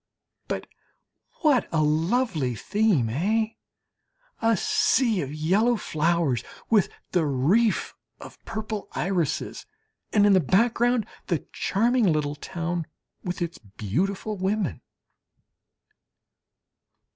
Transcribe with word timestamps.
But 0.47 0.65
what 1.41 1.69
a 1.71 1.83
lovely 1.83 2.55
theme 2.55 3.07
eh? 3.07 3.49
A 4.41 4.57
sea 4.57 5.21
of 5.21 5.31
yellow 5.31 5.75
flowers 5.75 6.43
with 6.71 6.89
the 7.11 7.23
reef 7.23 7.93
of 8.19 8.43
purple 8.43 8.87
irises, 8.93 9.67
and 10.11 10.25
in 10.25 10.33
the 10.33 10.39
background 10.39 11.05
the 11.27 11.45
charming 11.53 12.11
little 12.11 12.33
town 12.33 12.87
with 13.23 13.43
its 13.43 13.59
beautiful 13.59 14.35
women! 14.37 14.81